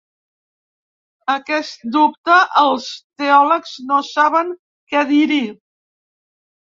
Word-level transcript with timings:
A 1.33 1.33
aquest 1.33 1.83
dubte, 1.97 2.39
els 2.61 2.89
teòlegs 3.23 3.75
no 3.93 4.03
saben 4.11 4.51
què 4.95 5.05
dir-hi. 5.13 5.43